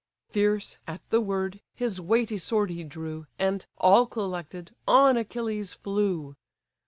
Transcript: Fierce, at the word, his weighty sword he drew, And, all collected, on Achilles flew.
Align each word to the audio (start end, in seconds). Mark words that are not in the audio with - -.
Fierce, 0.29 0.79
at 0.87 1.07
the 1.11 1.21
word, 1.21 1.61
his 1.75 2.01
weighty 2.01 2.39
sword 2.39 2.71
he 2.71 2.83
drew, 2.83 3.27
And, 3.37 3.67
all 3.77 4.07
collected, 4.07 4.73
on 4.87 5.15
Achilles 5.15 5.75
flew. 5.75 6.35